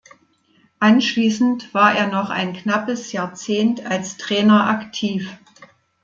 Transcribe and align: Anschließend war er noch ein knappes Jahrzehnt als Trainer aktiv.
Anschließend 0.79 1.75
war 1.75 1.93
er 1.95 2.07
noch 2.07 2.31
ein 2.31 2.53
knappes 2.53 3.11
Jahrzehnt 3.11 3.85
als 3.85 4.17
Trainer 4.17 4.65
aktiv. 4.65 5.37